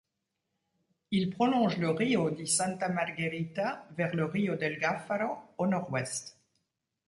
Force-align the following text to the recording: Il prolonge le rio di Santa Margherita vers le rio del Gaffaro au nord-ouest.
Il 1.11 1.27
prolonge 1.29 1.77
le 1.77 1.91
rio 1.95 2.29
di 2.31 2.47
Santa 2.47 2.89
Margherita 2.89 3.87
vers 3.91 4.15
le 4.15 4.25
rio 4.31 4.55
del 4.57 4.79
Gaffaro 4.79 5.53
au 5.59 5.67
nord-ouest. 5.67 6.35